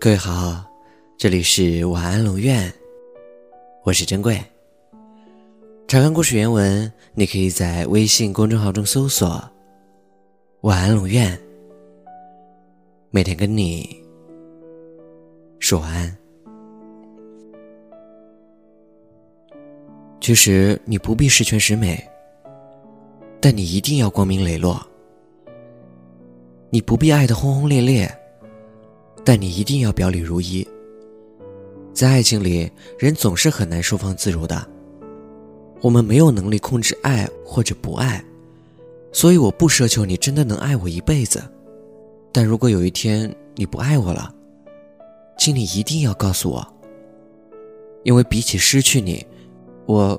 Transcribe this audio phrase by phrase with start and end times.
[0.00, 0.64] 各位好，
[1.16, 2.72] 这里是晚安龙院，
[3.82, 4.40] 我是珍贵。
[5.88, 9.42] 查看故事原文，你可以在微信公众号中搜索
[10.62, 11.36] “晚安龙院”，
[13.10, 14.00] 每天跟你
[15.58, 16.16] 说晚安。
[20.20, 22.00] 其实你不必十全十美，
[23.40, 24.80] 但你一定要光明磊落。
[26.70, 28.08] 你不必爱的轰轰烈烈。
[29.28, 30.66] 但你一定要表里如一。
[31.92, 34.66] 在爱情里，人总是很难收放自如的。
[35.82, 38.24] 我们没有能力控制爱或者不爱，
[39.12, 41.42] 所以我不奢求你真的能爱我一辈子。
[42.32, 44.34] 但如果有一天你不爱我了，
[45.36, 46.66] 请你一定要告诉我。
[48.04, 49.26] 因为比起失去你，
[49.84, 50.18] 我，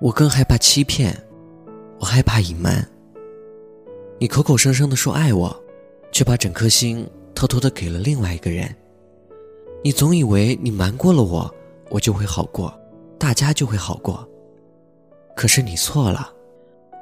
[0.00, 1.14] 我更害怕欺骗，
[1.98, 2.88] 我害怕隐瞒。
[4.18, 5.54] 你口口声声的说爱我，
[6.10, 7.06] 却把整颗心。
[7.40, 8.68] 偷偷的给了另外一个人，
[9.82, 11.50] 你总以为你瞒过了我，
[11.88, 12.70] 我就会好过，
[13.18, 14.28] 大家就会好过。
[15.34, 16.30] 可是你错了，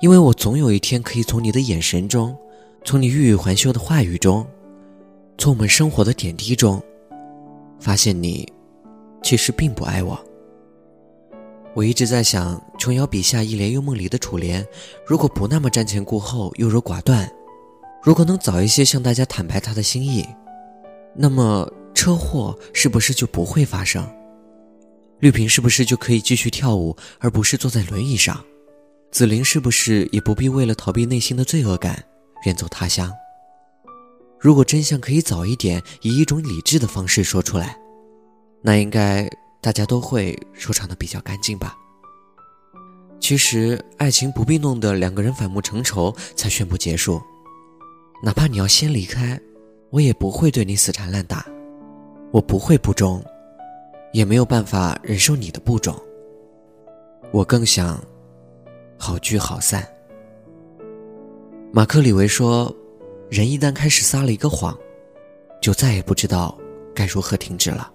[0.00, 2.38] 因为我总有一天可以从你的眼神中，
[2.84, 4.46] 从你欲语还休的话语中，
[5.38, 6.80] 从我们生活的点滴中，
[7.80, 8.48] 发现你
[9.24, 10.16] 其实并不爱我。
[11.74, 14.64] 我一直在想，琼瑶笔下一帘幽梦里的楚莲，
[15.04, 17.28] 如果不那么瞻前顾后、优柔寡断。
[18.02, 20.26] 如果能早一些向大家坦白他的心意，
[21.14, 24.08] 那么车祸是不是就不会发生？
[25.18, 28.42] 绿萍是不是就可以继续跳舞，而不是坐在轮椅上？
[29.10, 32.04] 紫菱是不是也不必为了逃避内心的罪恶感，
[32.44, 33.12] 远走他乡？
[34.38, 37.76] 如果真相可以早一点，以一种理智的方式说出来，
[38.62, 39.28] 那应该
[39.60, 41.76] 大家都会收场的比较干净吧？
[43.18, 47.20] 其实，爱情不必弄得两个人反目成仇才宣布结束。
[48.20, 49.40] 哪怕你要先离开，
[49.90, 51.46] 我也不会对你死缠烂打，
[52.32, 53.22] 我不会不忠，
[54.12, 55.94] 也没有办法忍受你的不忠。
[57.30, 58.02] 我更想
[58.98, 59.86] 好聚好散。
[61.70, 62.74] 马克·李维说
[63.30, 64.76] ：“人一旦开始撒了一个谎，
[65.60, 66.58] 就再也不知道
[66.92, 67.92] 该如何停止了。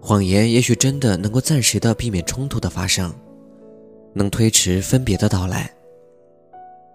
[0.00, 3.12] 谎言也许真的能够暂时的避免冲突的发生，
[4.12, 5.68] 能推迟分别的到来。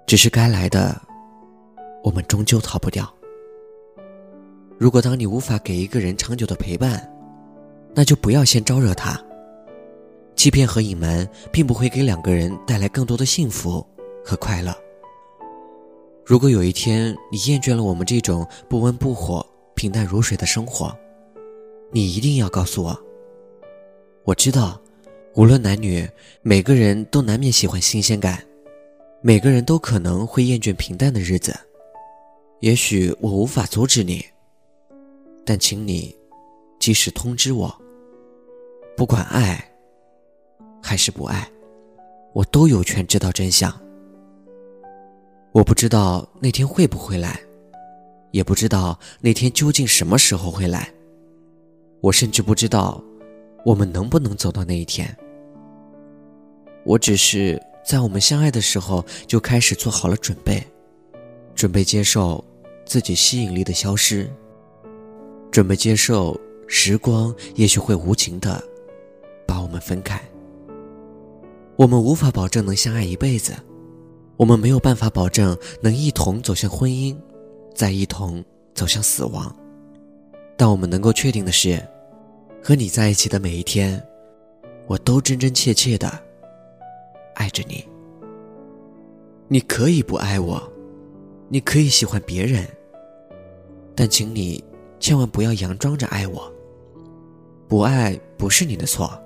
[0.08, 1.00] 只是该来的。”
[2.06, 3.12] 我们终究逃不掉。
[4.78, 7.12] 如果当你无法给一个人长久的陪伴，
[7.96, 9.20] 那就不要先招惹他。
[10.36, 13.84] 欺骗和隐瞒并不会给两个人带来更多的幸福
[14.24, 14.72] 和快乐。
[16.24, 20.96] 如果有一天你厌倦了我们这种不温不火、平淡如水的生活，
[21.92, 22.96] 你一定要告诉我。
[24.26, 24.80] 我知道，
[25.34, 26.08] 无论男女，
[26.44, 28.44] 每个人都难免喜欢新鲜感，
[29.22, 31.56] 每个人都可能会厌倦平淡的日子。
[32.62, 34.26] 也许我无法阻止你，
[35.46, 36.16] 但请你
[36.80, 37.74] 及时通知我。
[38.98, 39.64] 不管爱
[40.82, 41.48] 还是不爱，
[42.34, 43.72] 我都有权知道真相。
[45.52, 47.40] 我不知道那天会不会来，
[48.32, 50.90] 也不知道那天究竟什么时候会来。
[52.02, 53.04] 我甚至不知道
[53.66, 55.16] 我们能不能走到那一天。
[56.86, 60.66] 我只是在我们相爱的时候就开始做好了准备，
[61.56, 62.44] 准备接受。
[62.88, 64.30] 自己吸引力的消失，
[65.50, 68.64] 准备接受时光也许会无情的
[69.48, 70.22] 把我们分开。
[71.78, 73.54] 我们无法保证能相爱一辈子，
[74.38, 77.18] 我们没有办法保证能一同走向婚姻，
[77.74, 78.46] 再一同
[78.76, 79.52] 走向死亡。
[80.56, 81.84] 但我们能够确定的是，
[82.64, 84.00] 和你在一起的每一天，
[84.86, 86.08] 我都真真切切的
[87.34, 87.84] 爱着你。
[89.48, 90.72] 你可以不爱我。
[91.56, 92.68] 你可以喜欢别人，
[93.96, 94.62] 但请你
[95.00, 96.52] 千万不要佯装着爱我。
[97.66, 99.18] 不爱不是你的错，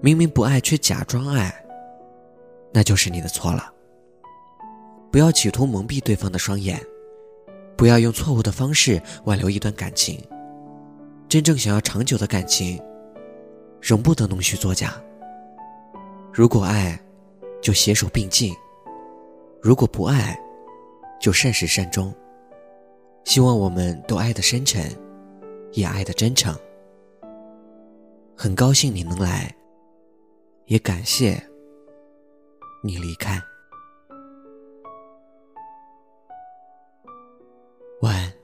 [0.00, 1.52] 明明不爱却假装爱，
[2.72, 3.68] 那就是你的错了。
[5.10, 6.80] 不要企图蒙蔽对方的双眼，
[7.76, 10.22] 不要用错误的方式挽留一段感情。
[11.28, 12.80] 真正想要长久的感情，
[13.82, 14.94] 容不得弄虚作假。
[16.32, 16.96] 如果爱，
[17.60, 18.54] 就携手并进；
[19.60, 20.40] 如果不爱，
[21.20, 22.14] 就善始善终。
[23.24, 24.82] 希望我们都爱得深沉，
[25.72, 26.54] 也爱得真诚。
[28.36, 29.54] 很高兴你能来，
[30.66, 31.42] 也感谢
[32.82, 33.38] 你离开。
[38.00, 38.37] 晚安。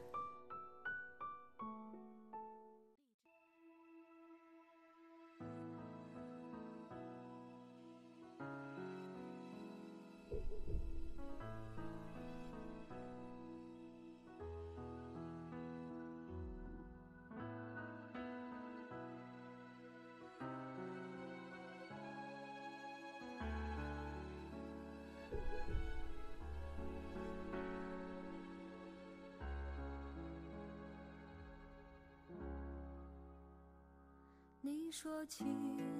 [34.67, 35.45] 你说起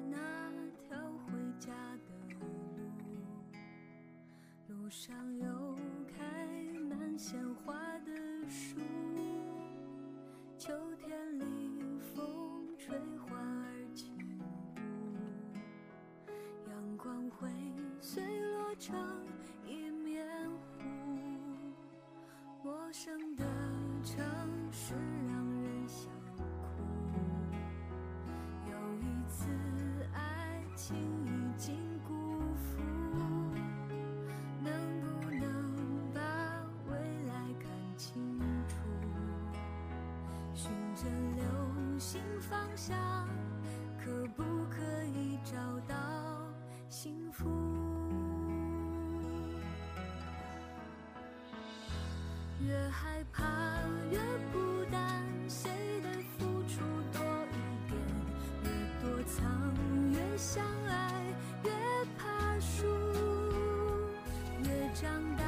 [0.09, 0.17] 那
[0.89, 2.47] 条回家的路，
[4.69, 5.77] 路上有
[6.09, 6.49] 开
[6.89, 8.11] 满鲜花的
[8.49, 8.81] 树，
[10.57, 11.45] 秋天里
[12.15, 14.73] 风吹花儿轻舞，
[16.71, 17.51] 阳光会
[18.01, 18.97] 碎落成
[19.67, 20.83] 一面湖，
[22.63, 23.45] 陌生的
[24.03, 24.25] 城
[24.73, 24.95] 市。
[42.41, 42.97] 方向，
[43.99, 45.55] 可不可以找
[45.89, 45.95] 到
[46.89, 47.49] 幸福？
[52.61, 53.43] 越害怕
[54.11, 54.19] 越
[54.53, 55.01] 孤单，
[55.49, 55.71] 谁
[56.03, 56.81] 的付出
[57.13, 57.23] 多
[57.53, 57.57] 一
[57.91, 57.95] 点？
[58.63, 58.67] 越
[59.03, 59.43] 躲藏
[60.13, 61.25] 越相爱，
[61.63, 61.71] 越
[62.17, 62.87] 怕输。
[64.63, 65.03] 越长
[65.37, 65.45] 大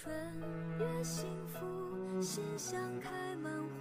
[0.00, 0.14] 春
[0.78, 3.77] 越幸福，心像开满花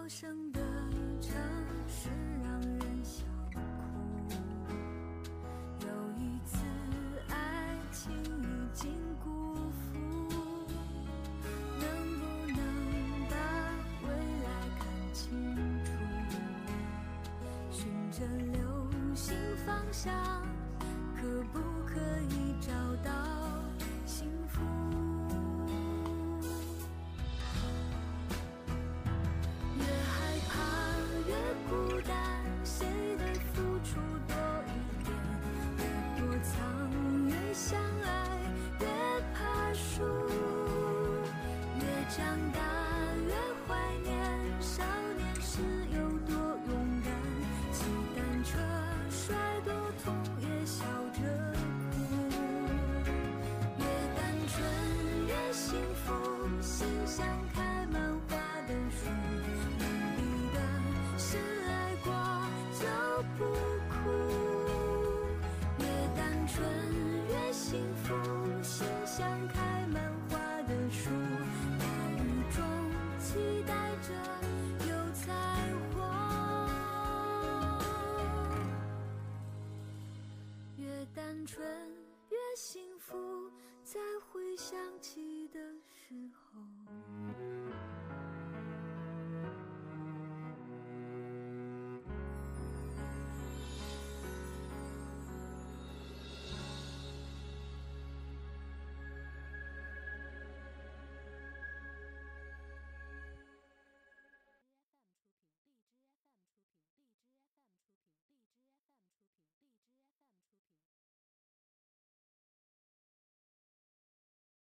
[0.00, 0.58] 陌生的
[1.20, 1.30] 城
[1.86, 2.08] 市
[2.42, 3.60] 让人想哭。
[5.80, 6.56] 有一次，
[7.28, 8.90] 爱情已经
[9.22, 9.98] 辜负，
[11.78, 11.84] 能
[12.18, 12.58] 不能
[13.28, 13.36] 把
[14.02, 14.08] 未
[14.42, 14.48] 来
[14.78, 15.28] 看清
[15.84, 15.92] 楚？
[17.70, 18.58] 循着流
[19.14, 19.36] 星
[19.66, 20.14] 方向，
[21.14, 21.20] 可
[21.52, 22.00] 不可
[22.30, 22.72] 以找
[23.04, 23.10] 到
[81.46, 81.66] 春
[82.28, 83.50] 越幸福，
[83.82, 87.09] 在回想起的时候。